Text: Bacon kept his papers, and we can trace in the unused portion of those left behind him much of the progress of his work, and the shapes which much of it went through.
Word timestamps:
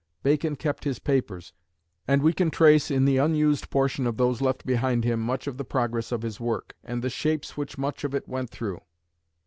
Bacon 0.23 0.55
kept 0.55 0.83
his 0.83 0.97
papers, 0.97 1.53
and 2.07 2.23
we 2.23 2.33
can 2.33 2.49
trace 2.49 2.89
in 2.89 3.05
the 3.05 3.17
unused 3.17 3.69
portion 3.69 4.07
of 4.07 4.17
those 4.17 4.41
left 4.41 4.65
behind 4.65 5.03
him 5.03 5.21
much 5.21 5.45
of 5.45 5.57
the 5.57 5.63
progress 5.63 6.11
of 6.11 6.23
his 6.23 6.39
work, 6.39 6.73
and 6.83 7.03
the 7.03 7.09
shapes 7.11 7.55
which 7.55 7.77
much 7.77 8.03
of 8.03 8.15
it 8.15 8.27
went 8.27 8.49
through. 8.49 8.81